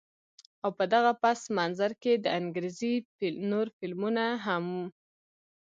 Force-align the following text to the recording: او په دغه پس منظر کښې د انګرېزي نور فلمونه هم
او 0.63 0.69
په 0.77 0.85
دغه 0.93 1.11
پس 1.23 1.39
منظر 1.57 1.91
کښې 2.01 2.13
د 2.19 2.25
انګرېزي 2.39 2.95
نور 3.51 3.67
فلمونه 3.77 4.25
هم 4.45 4.65